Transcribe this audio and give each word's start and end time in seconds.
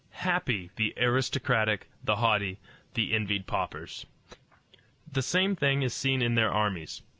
Happy 0.25 0.71
the 0.77 0.95
aristocratic, 0.97 1.87
the 2.03 2.15
haughty, 2.15 2.57
the 2.95 3.13
envied 3.13 3.45
paupers! 3.45 4.07
The 5.11 5.21
same 5.21 5.55
thing 5.55 5.83
is 5.83 5.93
seen 5.93 6.23
in 6.23 6.33
their 6.33 6.51
armies. 6.51 7.03